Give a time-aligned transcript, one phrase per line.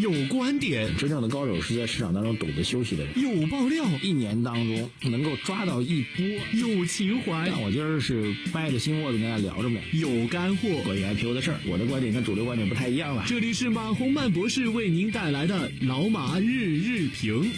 [0.00, 3.12] 有观点，真正的高手是在市场当中懂得休息的人。
[3.20, 6.24] 有爆料，一年当中能够抓到一波。
[6.52, 9.80] 有情怀，那我今儿是掰着心窝子跟大家聊着呗。
[9.92, 13.24] 有干货，关于 IPO 的事儿，我的观点跟主流观点不太一样了。
[13.26, 17.50] 这里是马洪曼博士为您带来的老马日日评。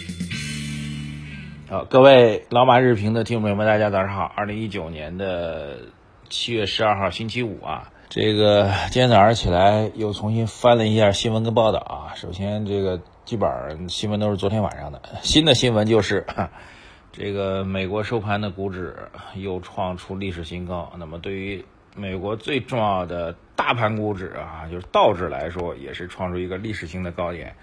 [1.69, 4.23] 好，各位老马日评的听众朋友们，大家早上好。
[4.23, 5.89] 二零一九年的
[6.29, 12.11] 七月十二号星期五啊，这个今天早上起来又重新翻了一下新闻跟报道啊。
[12.13, 15.01] 首先，这个基本上新闻都是昨天晚上的。
[15.21, 16.25] 新的新闻就是，
[17.13, 18.97] 这个美国收盘的股指
[19.35, 20.91] 又创出历史新高。
[20.97, 21.63] 那么，对于
[21.95, 27.55] 美国最重要的大盘股指啊，就是道指来说，也是创出一个历史性的高点。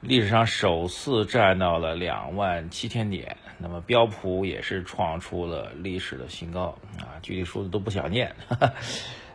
[0.00, 8.32] 历史上首次站到了两万七千点，那么标普也是创出了历史的新高啊，具体数字都不想念。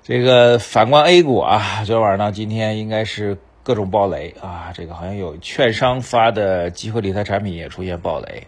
[0.08, 8.46] 这个反观 A 股啊，昨天晚上到今天应该是各种暴雷啊，这个好像有券商发的集合理财产品也出现暴雷，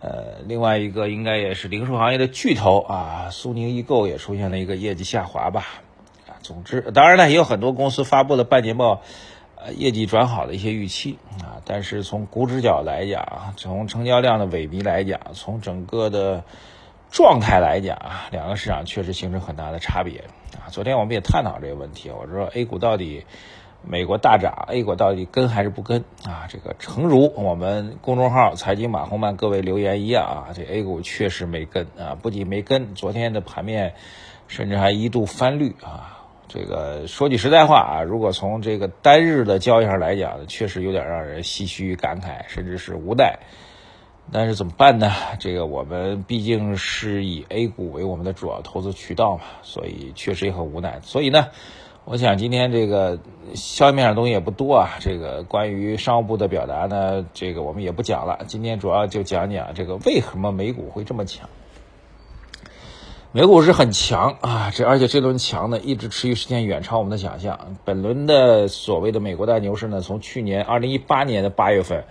[0.00, 5.66] 呃，另外一个应该也是零售行业的巨头啊，苏宁易购也出现了一个业绩下滑吧。
[6.28, 9.02] 啊，总之，当然呢，也有很多公司发布了半年报。
[9.56, 16.44] 呃，业绩转好的一些预期啊，但是从股指角来讲，从成交量的萎靡来讲，从整个的
[17.10, 20.22] 状态来讲啊，两个市场确实形成很大的差别
[20.56, 20.68] 啊。
[20.70, 23.24] 昨天我们也探讨这个问题，我说 A 股到底
[23.82, 26.46] 美国大涨，A 股到底跟还是不跟啊？
[26.48, 33.94] 这个诚如我们公众号财经马红曼各位留言一样啊，这 A 股确实没跟啊，不仅没跟，昨天的盘面
[34.48, 36.18] 甚至还一度翻绿啊。
[36.46, 43.38] 这个说句实在话啊，如果从这个单日的交易上来讲，确实有点让人唏嘘感慨，甚至是无奈。
[44.32, 45.12] 但是怎么办呢？
[45.40, 51.00] 这个我们毕竟是以 A 股为我们的主要投资渠道嘛，所以确实也很无奈。
[51.02, 51.48] 所以呢，
[52.04, 53.18] 我想今天这个
[53.54, 54.98] 消息面上东西也不多啊。
[55.00, 58.44] 这个关于商务部的表达呢，这个我们也不讲了。
[58.46, 61.48] 今天主要就讲讲这个为什么美股会这么强。
[63.32, 67.76] 美股是很强啊，这而且这轮强呢，一直持续时间远超我们的想象。
[67.84, 72.04] 本轮的所谓的美国大牛市呢，从去年二零一八年的八月份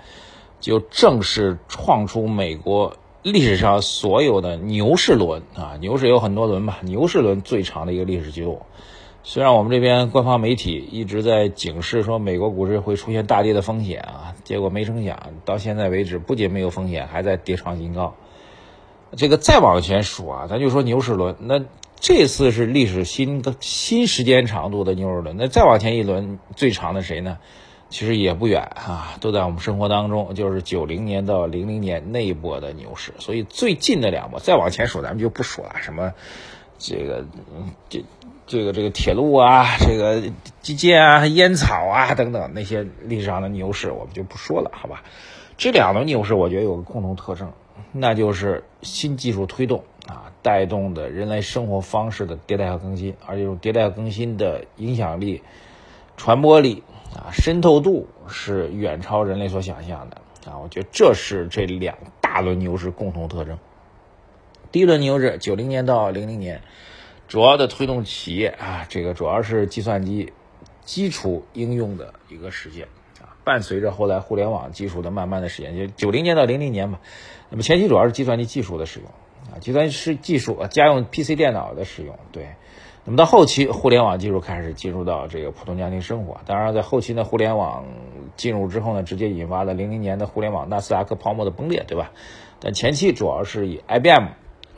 [0.59, 8.61] 就正式创出美国历史上所有的牛市轮啊，牛市有很多轮吧，牛市轮最长的一个历史记录。
[9.21, 18.15] 虽然我们这边官方媒体一直在警示说美国股市会出现大跌的风险啊，结果没成想到现在为止，不仅没有风险，还在跌创新高。
[19.17, 21.61] 这个再往前数啊，咱就说牛市轮，那
[21.99, 25.35] 这次是历史新的新时间长度的牛市轮。
[25.37, 27.39] 那再往前一轮最长的谁呢？
[27.89, 33.13] 其实也不远啊，都在我们生活当中，就是九零年到零零年那一波的牛市。
[33.17, 36.13] 所以最近的两波，再往前数咱们就不说了，什么
[36.77, 37.25] 这个
[37.89, 38.03] 这
[38.45, 45.03] 这个这个铁路啊，这个基建啊，烟草啊等等那些历史上的牛市，我们就不说了，好吧？
[45.57, 47.51] 这两轮牛市，我觉得有个共同特征。
[47.91, 55.41] 那就是新技术推动啊，带动的人类生活方式的迭代和更新，而这种迭代和更新的影响力、
[56.19, 56.83] 传播力
[57.15, 60.17] 啊、渗透度是远超人类所想象的
[60.51, 60.59] 啊！
[60.61, 63.57] 我觉得这是这两大轮牛市共同特征。
[64.69, 66.61] 第一轮牛市，九零年到零零年，
[67.29, 70.33] 主要的推动企业啊，这个主要是计算机
[70.83, 72.85] 基础应用的一个实现。
[73.45, 76.99] 伴随着后来互联网技术的慢慢的实现，就九零年到零零年吧。
[77.49, 79.09] 那么前期主要是计算机技术的使用
[79.53, 82.19] 啊，计算机技术啊，家用 PC 电脑的使用。
[82.33, 82.49] 对，
[83.09, 86.39] 我们到后期互联网技术开始进入到这个普通家庭生活。
[86.45, 87.83] 当然，在后期呢，互联网
[88.35, 92.11] 进入之后呢，直接引发了零零年的互联网纳斯达克泡沫的崩裂，对吧？
[92.59, 94.27] 但前期主要是以 IBM、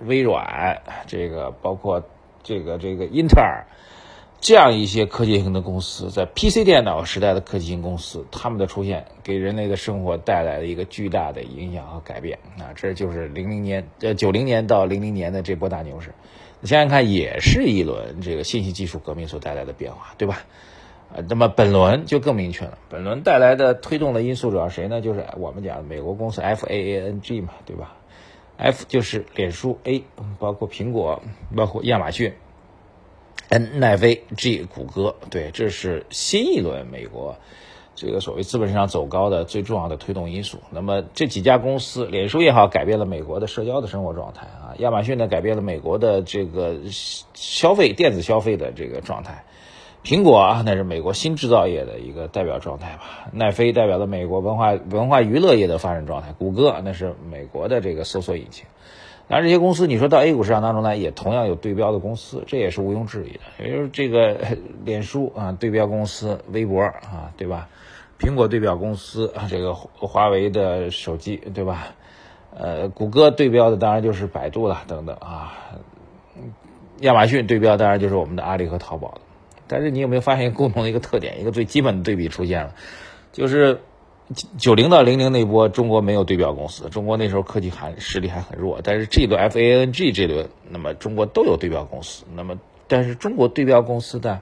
[0.05, 2.01] 微软这个包括
[2.41, 3.65] 这个这个英特尔。
[4.41, 12.73] 这样一些科技型的公司，在 PC 电脑时代的科技型公司，他们的出现给人类的生活带来了一个巨大的影响和改变啊！
[12.73, 16.11] 这就是零零年呃九零年到零零年的这波大牛市，
[16.59, 20.41] 你想想看，也是一轮这个信息技术革命所带来的变化，对吧？
[21.13, 25.01] 呃，那么本轮就更明确了，本轮带来的推动的因素主要谁呢？
[25.01, 27.95] 就是我们讲美国公司 F A A N G 嘛，对吧
[28.57, 30.03] ？F 就是脸书，A
[30.39, 31.21] 包括苹果，
[31.55, 32.33] 包括亚马逊。
[33.49, 37.35] N 奈飞、G 谷歌，对，这是新一轮美国
[37.95, 40.59] 这个所谓资本市场走高的最重要的推动因素。
[40.71, 46.77] 那么这几家公司，脸书也好，改变了美国的社交的生活状态啊；亚马逊呢，改变了美国的这个
[47.33, 49.43] 消费电子消费的这个状态；
[50.03, 58.65] 苹果啊，那是美国新制造业的一个代表状态吧；奈飞代表了美国文化文化娱乐业的发展状态；谷歌那是美国的这个搜索引擎。
[59.31, 63.65] 当然，这些公司你说到 A 股市场当中呢，也同样有对标的公司，这也是毋庸置疑的。
[63.65, 64.37] 也就是这个
[64.83, 67.69] 脸书啊，对标公司微博啊，对吧
[68.19, 71.87] 苹果对标公司，这个华为的手机，对吧？
[72.53, 75.53] 呃，谷歌对标的当然就是百度了，等等啊。
[76.99, 79.21] 亚马逊对标当然就是我们的阿里和淘宝了。
[79.65, 81.39] 但是你有没有发现一个共同的一个特点？
[81.39, 82.75] 一个最基本的对比出现了，
[83.31, 83.79] 就是
[84.57, 88.79] 九零到零零那波中国没有对标公司，中国那时候科技还实力还很弱。
[88.83, 92.25] 但是这轮 FANG 这轮，那么中国都有对标公司。
[92.35, 94.41] 那么但是中国对标公司的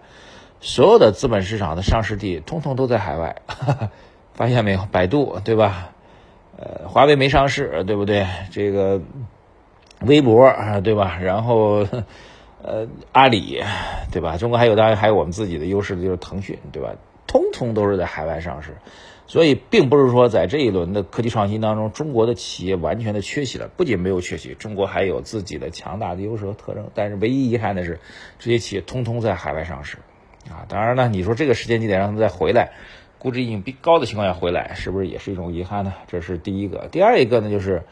[0.59, 3.36] 所有的资本市场的上市地，通通都在海外。
[4.33, 4.88] 发现没有？
[4.89, 5.89] 百度对吧？
[6.57, 8.25] 呃，华为没上市，对不对？
[8.51, 9.01] 这个
[10.01, 11.19] 微博啊，对吧？
[11.21, 11.85] 然后
[12.63, 13.62] 呃，阿里
[14.13, 14.38] 对吧？
[14.38, 16.89] 中国还有当然还有我们自己的优势，就是腾讯对吧？
[17.30, 18.76] 通通都是在海外上市，
[19.28, 23.70] 所以并不是说在这一轮的科技创新当中，中国的企业完全的缺席了。
[23.78, 26.90] 不仅没有缺席，中国还有自己的强大的优势和特征。
[26.96, 28.00] 但是唯一遗憾的是，
[28.40, 29.98] 这些企业通通在海外上市
[30.50, 30.66] 啊。
[30.68, 32.72] 当然呢，你说这个时间节点让他们再回来。
[33.20, 35.94] 估值已经比高的情况下回来，是不是也是一种遗憾呢？
[36.08, 36.88] 这是第一个。
[36.90, 37.84] 第二一个呢，就是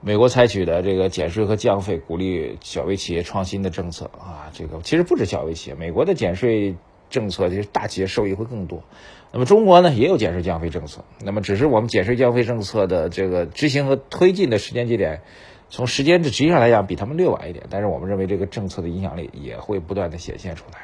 [0.00, 4.50] 美国采取的这个减税和降费，鼓励小微企业创新的政策啊。
[4.54, 6.74] 这个其实不止小微企业，美国的减税
[7.12, 8.82] 政策其实大企业受益会更多。
[9.30, 11.04] 那么中国呢，也有减税降费政策。
[11.22, 15.22] 那么只是我们减税降费政策的这个执行和推进的时间节点，
[15.70, 17.66] 从时间的实际上来讲比他们略晚一点。
[17.70, 20.78] 但是我们认为这个政策的影响力也会不断的显现出来。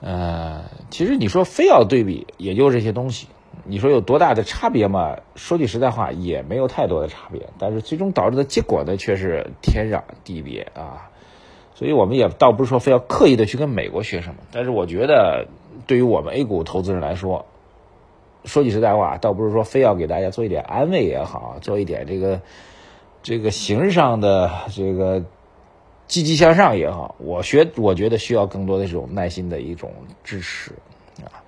[0.00, 3.26] 呃，其实你说非要对比，也就这些东西。
[3.64, 5.18] 你说有多大的差别嘛？
[5.36, 7.48] 说句实在话，也没有太多的差别。
[7.58, 11.10] 但是最终导致的结果呢，却是天壤地别啊！
[11.84, 14.36] 所以我们也倒不是说非要刻意的去跟美国学什么。
[14.52, 15.48] 但是我觉得，
[15.86, 17.44] 对于我们 A 股投资人来说，
[18.46, 22.40] 说句实在话，倒不是说非要给大家做一点安慰也好，做一点这个
[23.22, 25.22] 这个形式上的这个。
[26.06, 29.90] 积极向上也好，我学我觉得需要更多的这种耐心的一种
[30.22, 30.72] 支持
[31.24, 31.40] 啊。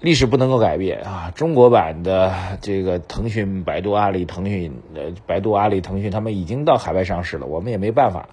[0.00, 1.30] 历史不能够改变啊。
[1.34, 8.30] 中国版的这个腾讯、百度、阿里、腾讯呃，百度、阿里、腾讯他们已经到海外上市了，我们也没办法。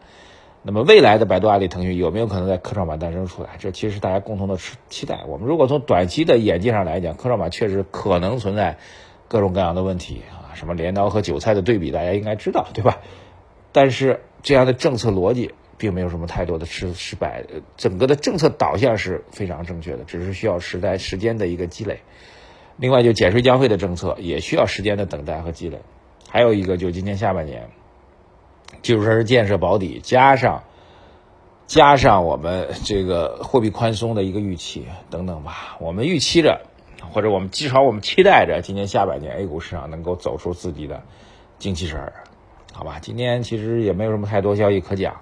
[0.65, 3.51] 那么未来的百度、阿里、腾讯有没有可能在科创板诞生出来？
[3.59, 4.57] 这其实是大家共同的
[4.89, 5.23] 期待。
[5.27, 8.77] 我们如果从短期的眼界上来讲，科创板确实可能存在
[9.27, 12.97] 各种各样的问题啊，什么镰刀和韭菜的对比，大家应该知道对吧？
[13.71, 14.21] 但是。
[14.43, 17.45] 这样的政策逻辑并没有什么太多的失失败，
[17.77, 22.01] 整个的政策导向是非常正确的，只是需要时代时间的一个积累。
[22.77, 25.79] 另外，就减税降费的政策也需要时间的等待和积累。
[26.29, 27.69] 还有一个，就今年下半年
[28.81, 30.63] 基础设施建设保底，加上
[31.67, 36.61] 加上我们这个货币宽松的一个预期等等吧，我们预期着，
[37.11, 41.01] 或者我们至少我们期待着，今年下半年 A 股市场能够走出自己的
[41.57, 42.13] 精气神儿。
[42.73, 45.21] 好吧，今天其实也没有什么太多消息可讲，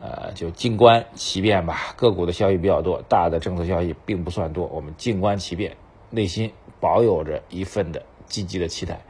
[0.00, 1.94] 呃，就静观其变吧。
[1.96, 5.76] 个股的消息比较多，大的政策消息并不算多，我们静观其变，
[6.10, 9.00] 内心保有着一份的积极的期待。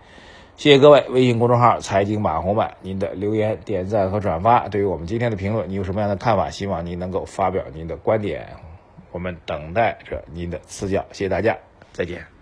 [0.56, 6.48] 谢谢各位，微信公众号财经马红版，您的留言、点赞和转发，对于我们今天的评论，你有什么样的看法？
[6.48, 8.48] 希望您能够发表您的观点，
[9.12, 11.04] 我们等待着您的赐教。
[11.12, 11.54] 谢谢大家，
[11.92, 12.35] 再见。